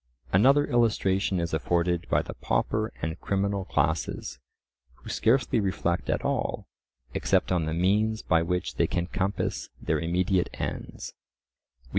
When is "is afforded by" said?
1.39-2.23